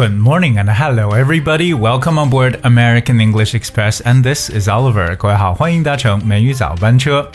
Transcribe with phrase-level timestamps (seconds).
[0.00, 1.74] Good morning and hello everybody.
[1.74, 5.14] Welcome on board American English Express and this is Oliver.
[5.16, 7.30] 各位好，欢迎搭乘美语早班车。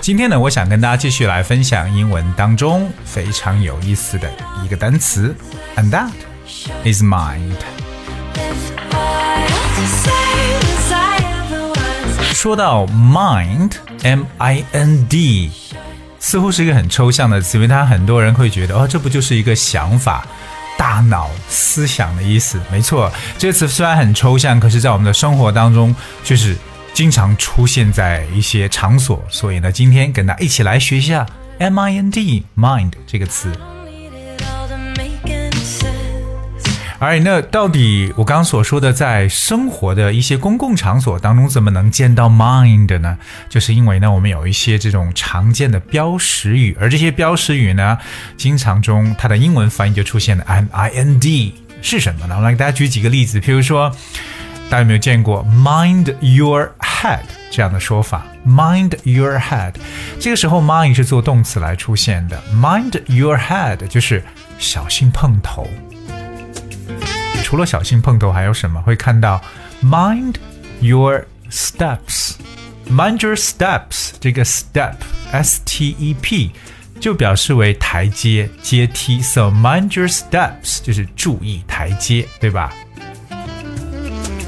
[0.00, 4.28] 今天呢，我想跟大家继续来分享英文当中非常有意思的
[4.64, 5.36] 一个单词，
[5.76, 6.10] and that
[6.84, 7.54] is mind。
[12.32, 14.32] 说到 mind，M-I-N-D。
[16.27, 20.27] 似乎是一个很抽象的词，因为它很多人会觉得，哦，这不就是一个想法、
[20.77, 22.59] 大脑、思想的意思？
[22.69, 25.95] 没错，这个词虽然很抽象，可是，在我们的生活当中，
[26.25, 26.53] 就是
[26.93, 29.23] 经常出现在一些场所。
[29.29, 31.25] 所以呢，今天跟大家一起来学一下
[31.61, 33.49] mind，mind 这个词。
[36.99, 43.17] 而那到底我刚刚所说的，在生活的一些公共场所当中，怎么能见到 mind 呢？
[43.47, 47.97] 就是因为呢，我们有一些这种常见的标识语，而这些标识语呢，
[48.35, 52.35] 经常中它的英文翻译就出现了 m i n d 是什么呢？
[52.37, 53.91] 我来给大家举几个例子，譬如说，
[54.69, 59.73] 大家有没有见过 mind your head 这样的说法？mind your head，
[60.19, 64.23] 这个时候 mind 是做动词来出现的，mind your head 就是
[64.57, 65.69] 小心碰头。
[67.47, 69.41] 除了小心碰头，还有什么会看到
[69.81, 70.35] ？Mind
[70.81, 74.11] your steps，mind your steps。
[74.19, 76.51] 这个 step，s t e p，
[76.99, 79.21] 就表示为台阶、阶梯。
[79.21, 82.73] So mind your steps 就是注意台阶，对吧？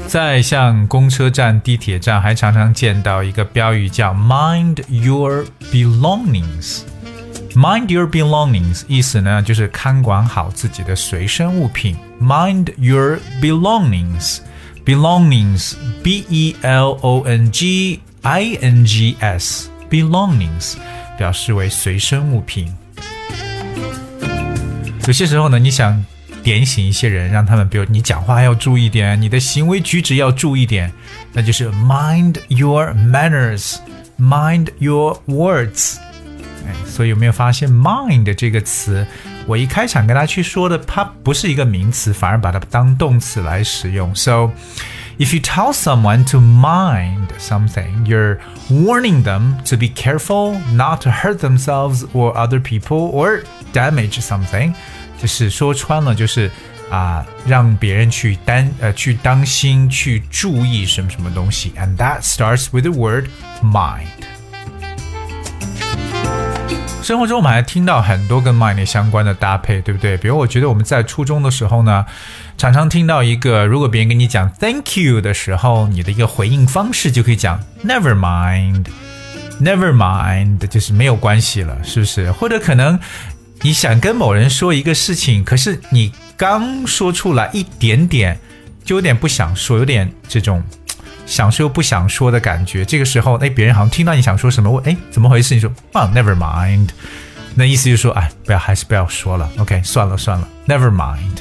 [0.06, 6.82] 在像公车站、地铁站，还常常见到一个标语叫 Mind your belongings。
[7.55, 11.95] Mind your belongings，意思呢就是看管好自己的随身物品。
[12.21, 14.39] Mind your belongings,
[14.85, 15.73] belongings,
[16.03, 20.75] b e l o n g i n g s, belongings
[21.17, 22.75] 表示为随身物品。
[25.07, 26.03] 有些时候呢，你想
[26.43, 30.91] 点醒一些人，让他们，比如你讲话要注意点，你的行为举止要注意点，
[31.31, 33.77] 那就是 mind your manners,
[34.19, 35.95] mind your words。
[36.85, 39.05] 所以有没有发现 mind 这个词？
[39.47, 44.13] 我一开场跟大家去说的，它不是一个名词，反而把它当动词来使用。
[44.15, 44.51] So
[45.19, 48.39] if you tell someone to mind something, you're
[48.69, 53.43] warning them to be careful not to hurt themselves or other people or
[53.73, 54.73] damage something。
[55.21, 56.49] 就是说穿了，就是
[56.89, 61.73] 啊，让别人去担呃去当心，去注意什么什么东西。
[61.77, 63.27] And that starts with the word
[63.61, 64.28] mind。
[67.02, 70.16] 生活中我们还听到很多跟 mind 相关的搭配，对不对？
[70.18, 72.04] 比如我觉得我们在初中的时候呢，
[72.58, 82.30] 常常听到一个，如果别人跟你讲 thank you 的时候，你的一个回应方式就可以讲 never mind，never mind，就是没有关系了，是不是？
[82.32, 83.00] 或者可能
[83.62, 88.38] 你想跟某人说一个事情，可是你刚说出来一点点，
[88.84, 90.62] 就有点不想说，有点这种。
[91.30, 95.54] 想说又不想说的感觉，这个时候，哎，别人好像听到你想说什么，问，哎，怎么回事？
[95.54, 96.88] 你说，啊，never mind，
[97.54, 101.36] 那意思就是说，哎，不要，还是不要说了，OK，算了算了，never mind。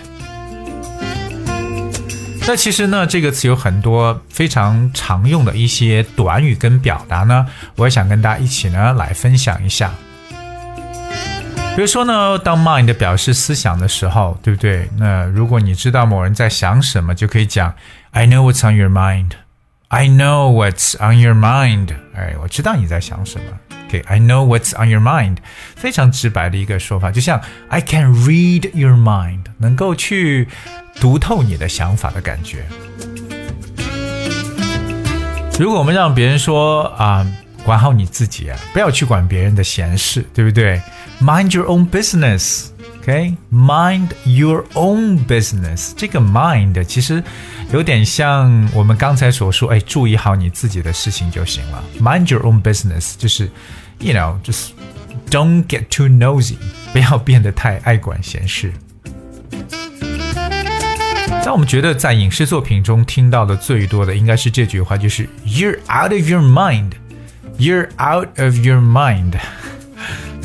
[2.47, 9.91] 那其实呢，这个词有很多非常常用的一些短语跟表达呢，我也想跟大家一起呢来分享一下。
[11.75, 14.87] 比如说呢，当 mind 表示思想的时候，对不对？
[14.99, 17.73] 那如果你知道某人在想什么，就可以讲
[18.11, 19.31] ，I know what's on your mind。
[19.91, 21.95] I know what's on your mind。
[22.13, 23.45] 哎，我知道你在想什么。
[23.87, 25.37] OK，I、okay, know what's on your mind，
[25.75, 30.47] 非常直白的一个说法，就像 I can read your mind，能够去
[30.99, 32.65] 读透你的想法的感觉。
[35.59, 37.25] 如果我们让别人说啊，
[37.65, 40.79] 管好你自己啊，不要去管别人的闲事，对不对
[41.19, 42.67] ？Mind your own business。
[43.08, 45.92] OK，mind your own business。
[45.96, 47.22] 这个 mind 其实
[47.72, 51.84] 有点像我们刚才所说，哎，注意好你自己的事情就行了。
[52.00, 53.50] Mind your own business 就是，
[53.98, 54.72] you know，就是
[55.30, 56.56] don't get too nosy，
[56.92, 58.72] 不要变得太爱管闲事。
[61.42, 69.34] 在我们觉得在影视作品中听到的最多的应该是这句话，就是 You're out of your mind，You're out of your mind。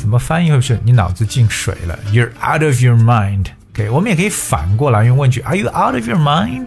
[0.04, 1.98] 怎么翻译会是你脑子进水了？
[2.12, 6.66] You're out of your mind。OK，我们也可以反过来用问句：Are you out of your mind?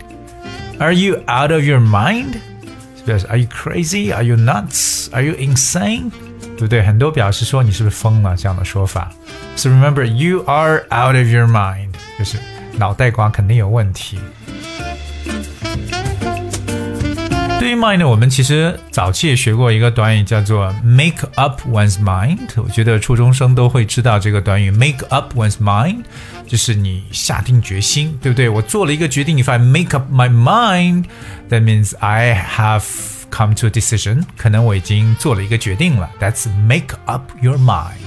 [0.79, 2.35] Are you out of your mind？
[3.05, 4.13] 表示 Are you crazy?
[4.13, 5.11] Are you nuts?
[5.11, 6.11] Are you insane？
[6.57, 6.81] 对不对？
[6.83, 9.11] 很多表示说你是不是疯了这样的说法。
[9.55, 12.37] So remember, you are out of your mind，就是
[12.77, 14.19] 脑袋瓜肯定有问题。
[17.83, 22.39] mind 呢，我们其实早期也学过一个短语，叫做 make up one's mind。
[22.55, 26.03] 我觉得初中生都会知道这个短语 make up one's mind，
[26.47, 28.47] 就是你下定决心，对不对？
[28.47, 32.83] 我做了一个决定，if I make up my mind，that means I have
[33.29, 36.09] come to a decision，可能我已经做了一个决定了。
[36.21, 37.97] That's make up your mind。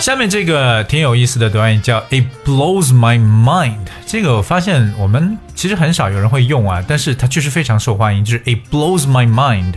[0.00, 9.73] 下面这个挺有意思的短语叫 "It blows my mind"， 这个我发现我们其实很少有人会用啊，但是它确实非常受欢迎，就是 "It blows my mind"。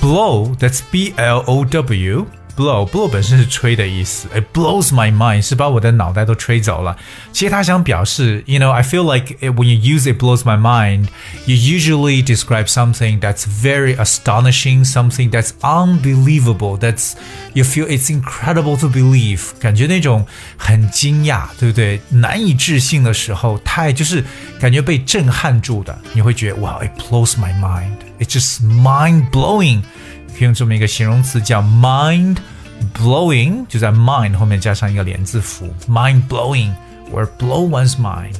[0.00, 2.26] Blow，that's B L O W。
[2.59, 6.95] blow blow 本身是吹的意思，it blows my mind 是把我的脑袋都吹走了。
[7.33, 11.07] 其实他想表示，you know I feel like it, when you use it blows my mind,
[11.45, 17.15] you usually describe something that's very astonishing, something that's unbelievable, that's
[17.53, 20.25] you feel it's incredible to believe，感觉那种
[20.55, 21.99] 很惊讶，对不对？
[22.09, 24.23] 难以置信的时候，太就是
[24.61, 29.81] 感觉被震撼住的，你会觉得哇，it blows my mind, it's just mind blowing。
[30.39, 32.37] 可以用这么一个形容词叫 mind
[32.93, 36.73] blowing，就在 mind 后面加上一个连字符，mind blowing
[37.13, 38.35] or blow one's mind。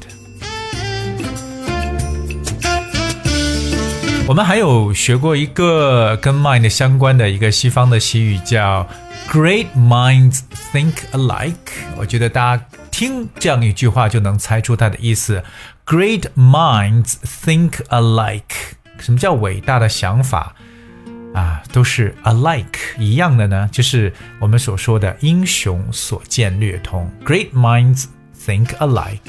[4.28, 8.88] 我们还有学过一个跟 mind 相关的一个西方的习语，叫
[9.30, 10.40] Great minds
[10.74, 11.54] think alike。
[11.96, 15.44] 我觉得大家听这样一句话就能猜出它的意思。
[15.86, 18.76] Great minds think alike。
[18.98, 20.56] 什么叫伟大的想法？
[21.34, 28.06] 啊，都是 alike 一样的呢，就是我们所说的英雄所见略同，Great minds
[28.46, 29.20] think alike。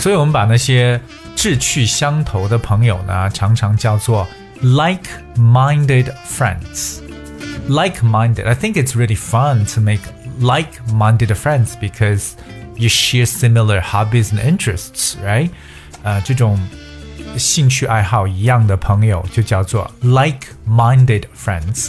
[0.00, 1.00] 所以，我们把那些
[1.36, 4.26] 志趣相投的朋友呢，常常叫做
[4.60, 10.00] like-minded friends。Like-minded, I think it's really fun to make
[10.40, 12.32] like-minded friends because
[12.76, 15.50] you share similar hobbies and interests, right?
[16.02, 16.58] 呃，这种
[17.36, 21.88] 兴趣爱好一样的朋友就叫做 like-minded friends，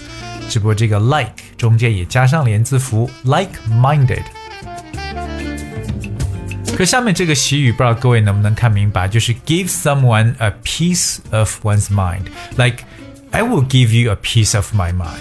[0.49, 4.23] 只不过这个 like 中间也加上连字符 like-minded。
[6.75, 12.83] 可下面这个习语不知道各位能不能看明白，就是 give someone a piece of one's mind，like
[13.31, 15.19] I will give you a piece of my mind。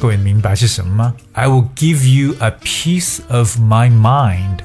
[0.00, 1.14] 各位明白是什么吗？
[1.32, 4.58] I will give you a piece of my mind。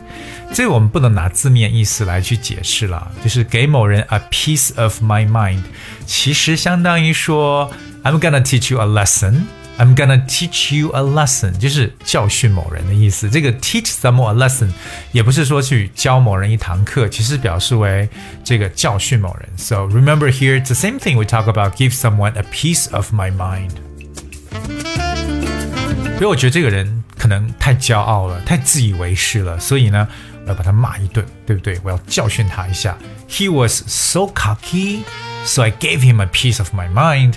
[0.54, 5.62] 这个我们不能拿字面意思来去解释了，就是给某人 a piece of my mind，
[6.06, 7.72] 其实相当于说
[8.04, 13.30] I'm gonna teach you a lesson，I'm gonna teach you a lesson，就是教训某人的意思。
[13.30, 14.69] 这个 teach someone a lesson
[15.12, 18.10] 也不是说去教某人一堂课，其实表示为
[18.44, 19.50] 这个教训某人。
[19.58, 23.31] So remember here it's the same thing we talk about give someone a piece of my
[23.31, 23.72] mind。
[26.18, 30.08] 所以我觉得这个人 可能太骄傲了，太自以为是了，所以呢。
[30.44, 31.80] 我要把他骂一顿，对不对？
[31.84, 32.98] 我要教训他一下。
[33.30, 35.02] He was so cocky,
[35.46, 37.36] so I gave him a piece of my mind.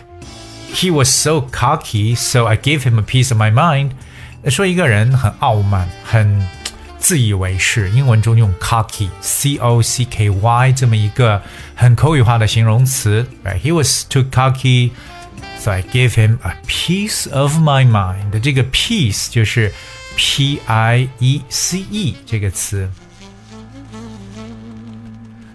[0.73, 3.91] He was so cocky, so I gave him a piece of my mind.
[4.51, 6.49] 说一个人很傲慢，很
[6.99, 11.43] 自以为是，英文中用 cocky，c o c k y 这么一个
[11.75, 13.27] 很口语化的形容词。
[13.45, 13.61] Right?
[13.61, 14.93] He was too cocky,
[15.59, 18.39] so I gave him a piece of my mind.
[18.41, 19.73] 这个 piece 就是
[20.17, 22.89] p i e c e 这个词。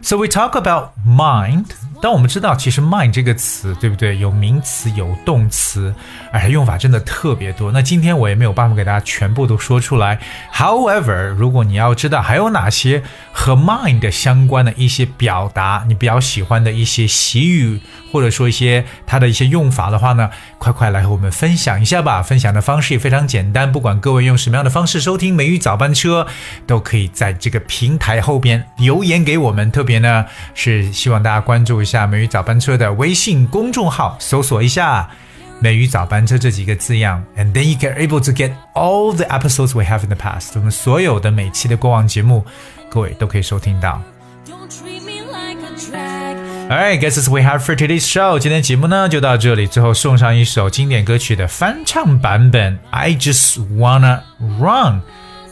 [0.01, 1.67] So we talk about mind
[2.04, 4.18] 但我们知道，其实 mind 这个词，对不对？
[4.18, 5.94] 有名词，有动词，
[6.30, 7.72] 而且用法真的特别多。
[7.72, 10.20] 那今天我也没有办法给大家全部都说出来。
[10.52, 17.80] However，如果你要知道还有哪些和 mind 相关的一些表达，你比较喜欢的一些习语，
[18.12, 22.22] 或者说一些它的一些用法的话呢，快快来和我们分享一下吧。
[22.22, 26.26] 分享的方式也非常简单，不管各位用什么样的方式收听美语早班车，
[26.66, 29.72] 都可以在这个平台后边留言给我们。
[29.72, 31.93] 特别呢，是希望大家关注一下。
[31.93, 35.07] 下美语早班车的微信公众号，搜索一下“
[35.61, 40.51] 美语早班车”这几个字样，and then you can able to get all the episodes we have in the past。
[40.55, 42.45] 我们所有的每期的过往节目，
[42.89, 44.01] 各位都可以收听到。
[46.69, 48.37] Alright, guess is we have for today's show。
[48.37, 54.19] 今天节目呢就到这里，最后送上一首经典歌曲的翻唱版本，I just wanna
[54.59, 55.01] run。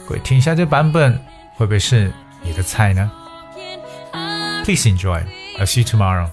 [0.06, 1.18] 各位听一下这版本，
[1.56, 3.10] 会不会是你的菜呢？
[4.64, 5.22] Please enjoy。
[5.57, 6.29] I'll see you tomorrow.